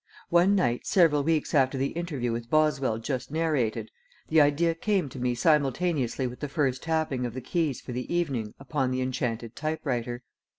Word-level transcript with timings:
One 0.29 0.55
night, 0.55 0.87
several 0.87 1.21
weeks 1.23 1.53
after 1.53 1.77
the 1.77 1.89
interview 1.89 2.31
with 2.31 2.49
Boswell 2.49 2.97
just 2.97 3.29
narrated, 3.29 3.91
the 4.29 4.41
idea 4.41 4.73
came 4.73 5.09
to 5.09 5.19
me 5.19 5.35
simultaneously 5.35 6.25
with 6.25 6.39
the 6.39 6.49
first 6.49 6.81
tapping 6.81 7.23
of 7.23 7.35
the 7.35 7.39
keys 7.41 7.79
for 7.81 7.91
the 7.91 8.11
evening 8.11 8.55
upon 8.59 8.89
the 8.89 9.01
Enchanted 9.03 9.55
Type 9.55 9.81
Writer. 9.83 10.23